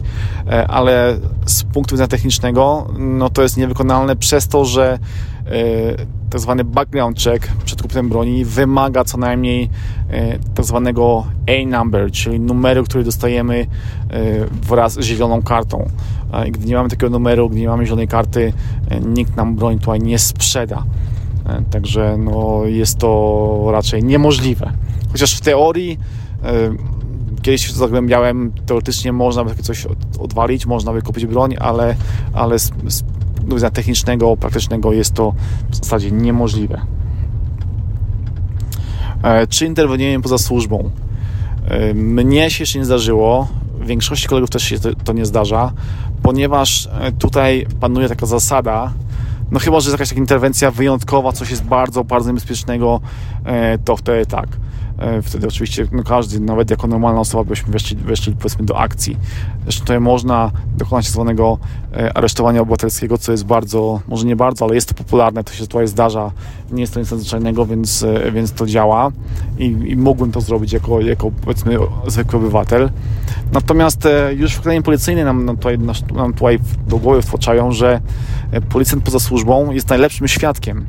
[0.68, 1.16] ale
[1.46, 4.98] z punktu widzenia technicznego no to jest niewykonalne przez to, że
[6.30, 9.70] tak zwany background check przed kupnem broni wymaga co najmniej
[10.10, 13.66] e, tak zwanego A-number, czyli numeru, który dostajemy
[14.10, 15.88] e, wraz z zieloną kartą.
[16.50, 18.52] Gdy nie mamy takiego numeru, gdy nie mamy zielonej karty,
[18.88, 20.84] e, nikt nam broń tutaj nie sprzeda.
[21.70, 24.72] Także no, jest to raczej niemożliwe.
[25.12, 25.98] Chociaż w teorii
[27.42, 29.86] kiedyś się zagłębiałem, teoretycznie można by takie coś
[30.18, 31.96] odwalić, można by kupić broń, ale,
[32.32, 33.02] ale z, z
[33.48, 35.34] widzenia technicznego, praktycznego jest to
[35.70, 36.80] w zasadzie niemożliwe.
[39.22, 40.90] E, czy interweniujemy poza służbą?
[41.68, 43.48] E, mnie się jeszcze nie zdarzyło,
[43.80, 45.72] większości kolegów też się to, to nie zdarza,
[46.22, 48.92] ponieważ e, tutaj panuje taka zasada,
[49.50, 53.00] no chyba, że jest jakaś taka interwencja wyjątkowa, coś jest bardzo, bardzo niebezpiecznego,
[53.84, 54.48] to wtedy tak.
[54.98, 59.16] E, wtedy oczywiście no każdy, nawet jako normalna osoba, byśmy weszli, weszli powiedzmy do akcji.
[59.62, 61.58] Zresztą tutaj można dokonać tak zwanego
[61.92, 65.66] e, aresztowania obywatelskiego, co jest bardzo, może nie bardzo, ale jest to popularne, to się
[65.66, 66.30] tutaj zdarza,
[66.72, 69.12] nie jest to nic nadzwyczajnego, więc, e, więc to działa
[69.58, 71.76] i, i mógłbym to zrobić jako, jako powiedzmy
[72.06, 72.90] zwykły obywatel.
[73.52, 75.78] Natomiast już w kraju policyjnym nam, nam, tutaj,
[76.14, 78.00] nam tutaj do głowy wtłaczają, że
[78.68, 80.86] policjant poza służbą jest najlepszym świadkiem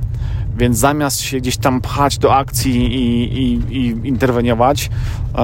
[0.55, 4.89] więc zamiast się gdzieś tam pchać do akcji i, i, i interweniować,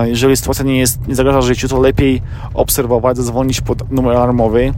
[0.03, 2.21] jeżeli sytuacja nie, jest, nie zagraża życiu, to lepiej
[2.53, 4.73] obserwować, zadzwonić pod numer alarmowy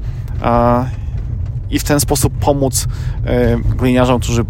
[1.69, 2.87] i w ten sposób pomóc
[3.25, 4.45] e, gliniarzom, którzy e,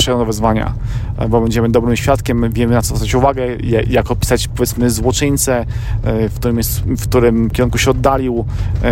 [0.00, 0.72] przejął wezwania,
[1.18, 3.42] e, bo będziemy dobrym świadkiem, wiemy na co zwracać uwagę,
[3.90, 5.66] jak opisać powiedzmy złoczyńcę,
[6.02, 8.44] e, w którym, jest, w którym kierunku się oddalił.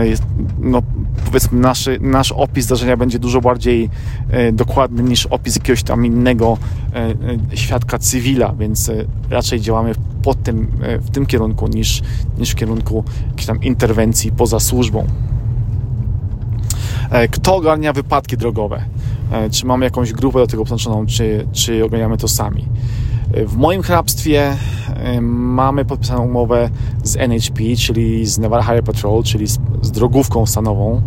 [0.03, 0.23] Jest,
[0.59, 0.83] no,
[1.25, 3.91] powiedzmy nasz, nasz opis zdarzenia będzie dużo bardziej
[4.53, 6.59] dokładny niż opis jakiegoś tam innego
[7.55, 8.91] świadka cywila, więc
[9.31, 10.67] raczej działamy pod tym,
[11.01, 12.03] w tym kierunku niż,
[12.39, 15.07] niż w kierunku jakiejś tam interwencji poza służbą.
[17.11, 18.85] E, kto ogarnia wypadki drogowe?
[19.33, 22.65] E, czy mamy jakąś grupę do tego podłączoną, czy, czy ogarniamy to sami?
[23.35, 24.57] E, w moim hrabstwie
[25.21, 26.71] mamy podpisaną umowę
[27.03, 31.03] z NHP, czyli z Nevada Highway Patrol, czyli z, z drogówką stanową.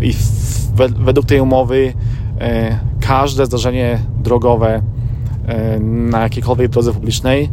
[0.00, 1.92] I w, według tej umowy
[3.00, 4.82] każde zdarzenie drogowe
[5.80, 7.50] na jakiejkolwiek drodze publicznej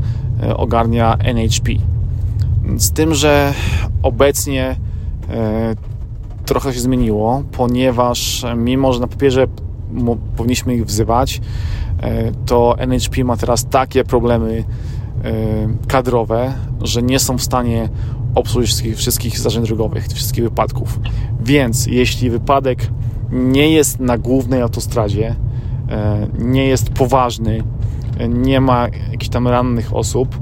[0.56, 1.72] ogarnia NHP.
[2.78, 3.54] Z tym, że
[4.04, 4.76] obecnie
[6.46, 9.48] trochę się zmieniło, ponieważ mimo, że na papierze
[10.38, 11.42] powinniśmy ich wzywać,
[12.02, 14.64] e, to NHP ma teraz takie problemy
[15.24, 15.34] e,
[15.88, 17.90] kadrowe, że nie są w stanie
[18.36, 21.00] obsłużyć wszystkich, zdarzeń drogowych, wszystkich wypadków.
[21.40, 22.88] Więc jeśli wypadek
[23.32, 25.36] nie jest na głównej autostradzie,
[25.90, 27.64] e, nie jest poważny,
[28.30, 30.40] nie ma jakichś tam rannych osób,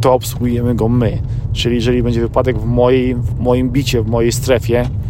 [0.00, 1.18] to obsługujemy go my.
[1.52, 5.03] Czyli jeżeli będzie wypadek w, mojej, w moim bicie, w mojej strefie, E,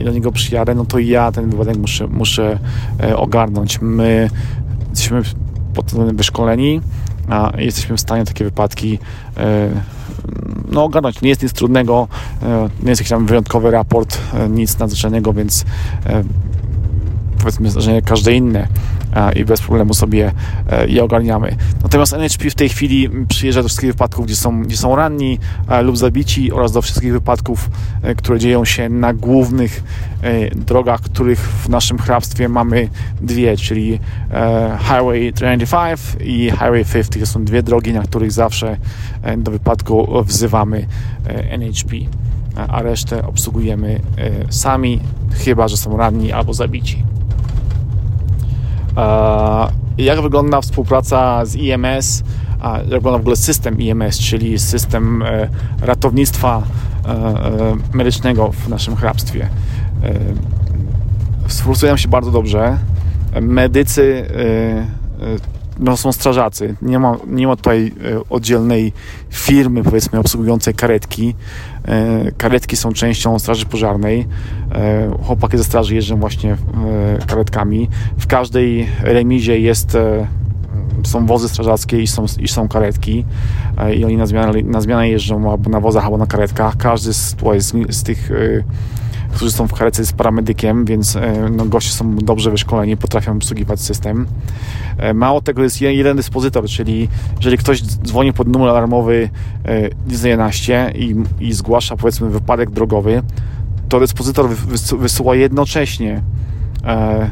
[0.00, 2.58] i do niego przyjadę, no to ja ten wypadek muszę, muszę
[3.02, 3.78] e, ogarnąć.
[3.80, 4.30] My
[4.90, 5.22] jesteśmy
[5.74, 6.80] pod wyszkoleni,
[7.28, 8.98] a jesteśmy w stanie takie wypadki
[9.36, 9.68] e,
[10.72, 11.22] no, ogarnąć.
[11.22, 12.08] Nie jest nic trudnego,
[12.82, 14.18] nie jest jakiś tam wyjątkowy raport,
[14.50, 15.64] nic nadzwyczajnego, więc
[17.38, 18.68] powiedzmy że każde inne
[19.36, 20.32] i bez problemu sobie
[20.70, 21.56] e, je ogarniamy.
[21.82, 25.38] Natomiast NHP w tej chwili przyjeżdża do wszystkich wypadków, gdzie są, gdzie są ranni
[25.82, 27.70] lub zabici oraz do wszystkich wypadków,
[28.02, 29.82] e, które dzieją się na głównych
[30.22, 32.88] e, drogach, których w naszym hrabstwie mamy
[33.20, 34.00] dwie, czyli
[34.78, 37.20] Highway 95 i Highway 50.
[37.20, 38.76] To są dwie drogi, na których zawsze
[39.38, 40.86] do wypadku wzywamy
[41.50, 41.96] NHP
[42.68, 44.00] a resztę obsługujemy
[44.50, 45.00] sami,
[45.44, 47.15] chyba że są ranni albo zabici.
[49.98, 52.22] Jak wygląda współpraca z IMS?
[52.62, 55.48] Jak wygląda w ogóle system IMS, czyli system e,
[55.80, 56.62] ratownictwa
[57.04, 59.48] e, e, medycznego w naszym hrabstwie?
[61.46, 62.78] Współpracują się bardzo dobrze.
[63.40, 64.26] Medycy
[65.78, 66.76] no, są strażacy.
[66.82, 67.92] Nie ma, nie ma tutaj
[68.30, 68.92] oddzielnej
[69.30, 71.34] firmy, powiedzmy, obsługującej karetki.
[71.86, 74.26] E, karetki są częścią Straży Pożarnej.
[74.74, 76.56] E, chłopaki ze straży jeżdżą właśnie e,
[77.26, 77.88] karetkami.
[78.18, 79.96] W każdej remizie jest
[81.04, 83.24] są wozy strażackie i są, i są karetki
[83.96, 86.76] i oni na zmianę, na zmianę jeżdżą albo na wozach, albo na karetkach.
[86.76, 88.30] Każdy z, z, z tych
[89.36, 91.18] którzy są w karetce jest paramedykiem, więc
[91.50, 94.26] no, goście są dobrze wyszkoleni, potrafią obsługiwać system.
[95.14, 99.30] Mało tego jest jeden dyspozytor, czyli jeżeli ktoś dzwoni pod numer alarmowy
[100.08, 103.22] 111 i, i zgłasza powiedzmy wypadek drogowy,
[103.88, 104.48] to dyspozytor
[104.98, 106.22] wysyła jednocześnie
[106.84, 107.30] e,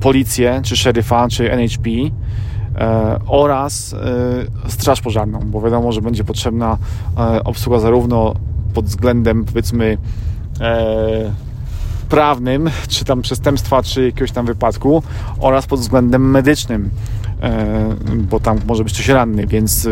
[0.00, 6.78] policję, czy szeryfa, czy NHP e, oraz e, straż pożarną, bo wiadomo, że będzie potrzebna
[7.18, 8.34] e, obsługa zarówno
[8.74, 10.29] pod względem powiedzmy e,
[12.10, 15.02] prawnym, czy tam przestępstwa, czy jakiegoś tam wypadku
[15.38, 16.90] oraz pod względem medycznym,
[17.42, 19.90] e, bo tam może być coś ranny, więc e,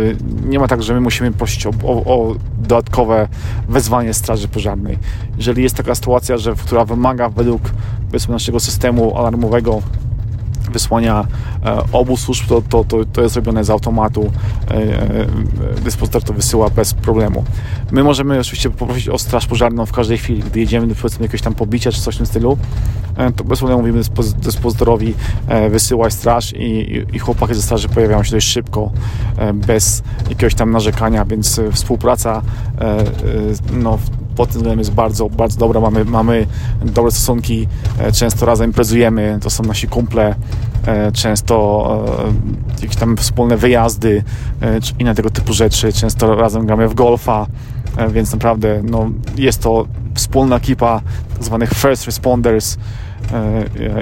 [0.48, 3.28] nie ma tak, że my musimy prosić o, o, o dodatkowe
[3.68, 4.98] wezwanie Straży Pożarnej.
[5.36, 7.62] Jeżeli jest taka sytuacja, że, która wymaga według
[8.28, 9.82] naszego systemu alarmowego
[10.72, 11.26] wysłania
[11.64, 14.32] e, obu służb, to, to, to, to jest robione z automatu.
[14.70, 15.26] E, e,
[15.84, 17.44] dyspozytor to wysyła bez problemu.
[17.90, 21.54] My możemy oczywiście poprosić o straż pożarną w każdej chwili, gdy jedziemy powiedzmy jakieś tam
[21.54, 22.58] pobicia czy coś w tym stylu,
[23.36, 24.00] to bez problemu mówimy
[24.38, 25.14] dyspozytorowi
[25.70, 28.90] wysyłać straż i, i, i chłopaki ze straży pojawiają się dość szybko,
[29.54, 32.42] bez jakiegoś tam narzekania, więc współpraca
[33.72, 33.98] no,
[34.38, 35.80] pod tym względem jest bardzo, bardzo dobra.
[35.80, 36.46] Mamy, mamy
[36.82, 37.66] dobre stosunki,
[37.98, 40.34] e, często razem imprezujemy, to są nasi kumple,
[40.86, 41.54] e, często
[42.78, 44.24] e, jakieś tam wspólne wyjazdy
[44.82, 45.92] czy inne tego typu rzeczy.
[45.92, 47.46] Często razem gramy w golfa,
[48.10, 51.00] więc naprawdę no, jest to wspólna ekipa
[51.34, 52.78] tak zwanych first responders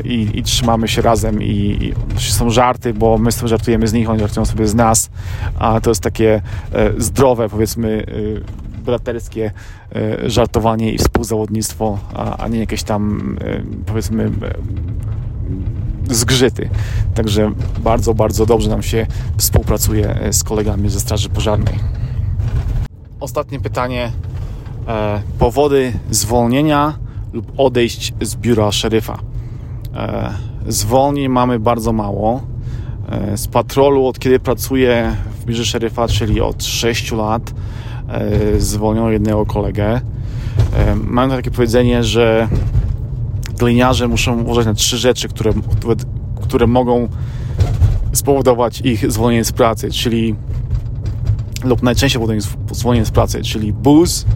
[0.04, 4.10] i, i, trzymamy się razem i, i są żarty, bo my sobie żartujemy z nich,
[4.10, 5.10] oni żartują sobie z nas,
[5.58, 6.42] a to jest takie
[6.98, 8.06] zdrowe powiedzmy
[8.86, 9.50] braterskie
[9.94, 11.98] e, żartowanie i współzawodnictwo,
[12.38, 14.30] a, nie jakieś tam e, powiedzmy e,
[16.14, 16.68] zgrzyty.
[17.14, 21.74] Także bardzo, bardzo dobrze nam się współpracuje z kolegami ze Straży Pożarnej.
[23.20, 24.12] Ostatnie pytanie.
[25.38, 26.98] Powody zwolnienia
[27.32, 29.18] lub odejść z biura szeryfa.
[30.68, 32.42] zwolnień mamy bardzo mało.
[33.34, 37.54] Z patrolu, od kiedy pracuję w biurze szeryfa, czyli od 6 lat,
[38.58, 40.00] zwolniono jednego kolegę.
[41.04, 42.48] Mam takie powiedzenie, że
[43.58, 45.52] gliniarze muszą uważać na trzy rzeczy, które,
[46.42, 47.08] które mogą
[48.12, 50.34] spowodować ich zwolnienie z pracy, czyli
[51.64, 52.40] lub najczęściej powodują
[52.72, 54.26] zwolnienie z pracy, czyli booze,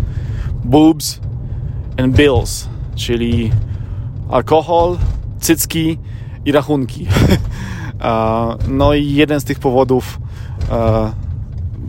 [0.64, 1.20] boobs
[1.96, 3.50] and bills, czyli
[4.30, 4.96] alkohol,
[5.40, 5.98] cycki
[6.44, 7.06] i rachunki.
[8.68, 10.20] no i jeden z tych powodów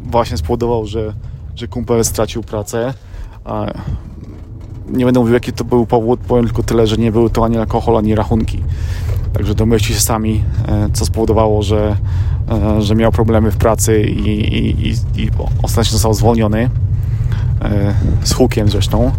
[0.04, 1.14] właśnie spowodował, że,
[1.62, 2.94] że kumpel stracił pracę.
[4.90, 7.58] Nie będę mówił, jaki to był powód, powiem tylko tyle, że nie były to ani
[7.58, 8.64] alkohol, ani rachunki.
[9.34, 11.96] Także domyślcie się sami, e, co spowodowało, że,
[12.50, 15.30] e, że miał problemy w pracy i, i, i, i
[15.64, 16.70] ostatecznie został zwolniony.
[17.62, 19.12] E, z hukiem zresztą.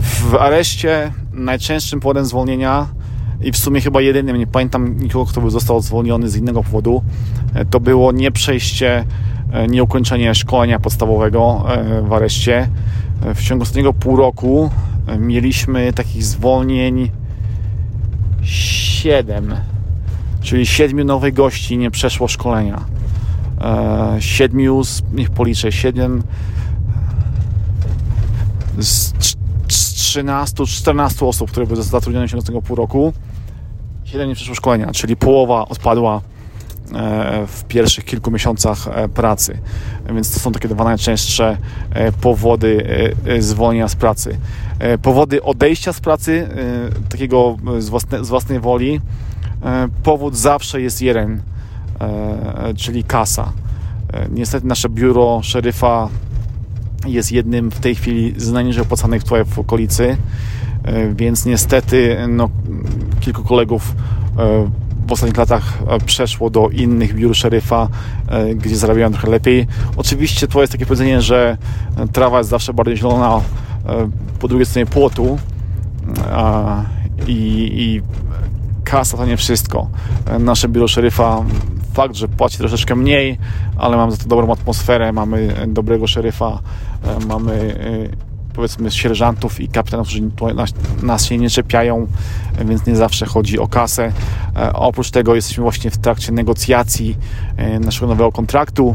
[0.00, 2.86] W areszcie najczęstszym powodem zwolnienia
[3.40, 7.02] i w sumie chyba jedynym, nie pamiętam nikogo, kto by został zwolniony z innego powodu,
[7.70, 9.04] to było nieprzejście,
[9.68, 11.64] nieukończenie szkolenia podstawowego
[12.02, 12.68] w areszcie.
[13.34, 14.70] W ciągu ostatniego pół roku
[15.18, 17.10] mieliśmy takich zwolnień
[18.42, 19.54] 7,
[20.40, 22.84] czyli 7 nowych gości nie przeszło szkolenia.
[24.20, 24.82] 7, e,
[25.12, 26.22] niech policzę, 7
[28.78, 29.12] z
[29.66, 33.12] 13, 14 osób, które były zatrudnione w ciągu tego pół roku,
[34.04, 36.20] 7 nie przeszło szkolenia, czyli połowa odpadła e,
[37.46, 39.58] w pierwszych kilku miesiącach e, pracy.
[40.14, 41.56] Więc to są takie dwa najczęstsze
[42.20, 42.84] powody
[43.38, 44.38] zwolnienia z pracy.
[44.80, 49.00] E, powody odejścia z pracy, e, takiego z, własne, z własnej woli,
[49.64, 51.42] e, powód zawsze jest jeden,
[52.76, 53.52] czyli kasa.
[54.30, 56.08] Niestety nasze biuro szeryfa
[57.06, 60.16] jest jednym w tej chwili z najniżej opłacanych tutaj w okolicy,
[61.14, 62.50] więc niestety no,
[63.20, 63.94] kilku kolegów
[65.12, 67.88] ostatnich latach przeszło do innych biur szeryfa,
[68.54, 69.66] gdzie zarabiają trochę lepiej.
[69.96, 71.56] Oczywiście to jest takie powiedzenie, że
[72.12, 73.40] trawa jest zawsze bardziej zielona
[73.86, 75.38] E, po drugiej stronie płotu
[77.26, 78.02] i, i
[78.84, 79.88] kasa to nie wszystko.
[80.26, 81.44] E, nasze biuro szeryfa
[81.92, 83.38] fakt, że płaci troszeczkę mniej,
[83.76, 86.60] ale mamy za to dobrą atmosferę, mamy dobrego szeryfa,
[87.04, 87.74] e, mamy
[88.54, 90.22] powiedzmy sierżantów i kapitanów, którzy
[91.02, 92.06] nas, się nie czepiają,
[92.64, 94.12] więc nie zawsze chodzi o kasę.
[94.74, 97.16] Oprócz tego jesteśmy właśnie w trakcie negocjacji
[97.80, 98.94] naszego nowego kontraktu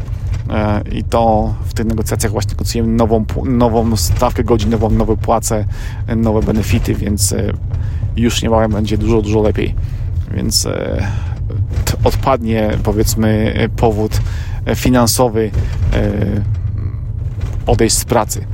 [0.50, 5.64] E, i to w tych negocjacjach właśnie negocjujemy nową, nową stawkę godzin, nową, nowe płace,
[6.16, 7.52] nowe benefity, więc e,
[8.16, 9.74] już niebawem będzie dużo, dużo lepiej.
[10.34, 11.06] Więc e,
[12.04, 14.20] odpadnie powiedzmy powód
[14.74, 15.50] finansowy
[17.66, 18.46] odejść z pracy.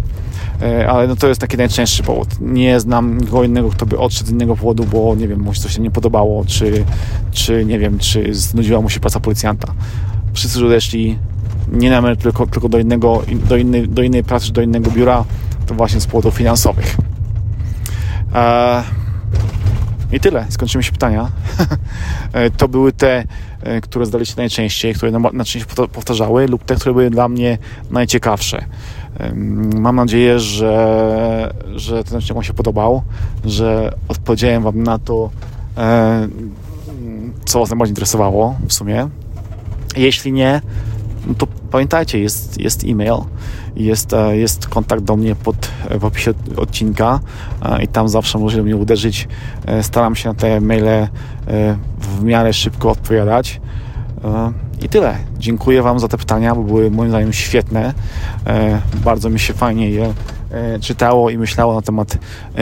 [0.88, 2.28] Ale no to jest taki najczęstszy powód.
[2.40, 5.74] Nie znam nikogo innego, kto by odszedł z innego powodu, bo nie wiem, mu coś
[5.74, 6.84] się nie podobało, czy,
[7.32, 9.72] czy nie wiem, czy znudziła mu się praca policjanta.
[10.32, 11.18] Wszyscy odeszli
[11.72, 15.24] nie na emeryturę, tylko, tylko do, innego, do, innej, do innej pracy, do innego biura,
[15.66, 16.96] to właśnie z powodów finansowych.
[18.34, 18.82] E,
[20.12, 20.46] I tyle.
[20.48, 21.28] Skończymy się pytania.
[22.32, 23.24] E, to były te,
[23.62, 27.58] e, które zdaliście najczęściej, które najczęściej powtarzały lub te, które były dla mnie
[27.90, 28.64] najciekawsze.
[29.74, 33.02] Mam nadzieję, że, że ten odcinek Wam się podobał,
[33.44, 35.30] że odpowiedziałem Wam na to,
[37.44, 39.08] co Was najbardziej interesowało w sumie.
[39.96, 40.60] Jeśli nie,
[41.26, 43.14] no to pamiętajcie, jest, jest e-mail,
[43.76, 47.20] jest, e, jest kontakt do mnie pod, e, w opisie odcinka
[47.62, 49.28] e, i tam zawsze możecie mnie uderzyć.
[49.82, 51.08] Staram się na te maile
[51.98, 53.60] w miarę szybko odpowiadać.
[54.82, 55.16] I tyle.
[55.38, 57.94] Dziękuję Wam za te pytania, bo były moim zdaniem świetne.
[59.04, 60.14] Bardzo mi się fajnie je
[60.80, 62.18] czytało i myślało na temat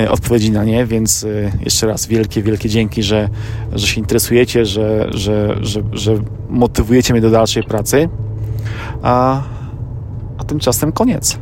[0.08, 1.26] odpowiedzi na nie, więc
[1.60, 3.28] jeszcze raz wielkie, wielkie dzięki, że,
[3.72, 6.14] że się interesujecie, że, że, że, że
[6.50, 8.08] motywujecie mnie do dalszej pracy
[9.02, 9.42] a,
[10.38, 11.38] a tymczasem koniec.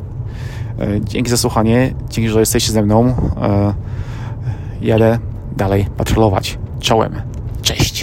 [0.79, 3.15] E, dzięki za słuchanie, dzięki, że jesteście ze mną.
[3.43, 3.75] E,
[4.83, 5.19] jadę
[5.57, 6.59] dalej patrolować.
[6.81, 7.23] Czołem.
[7.63, 7.98] Cześć.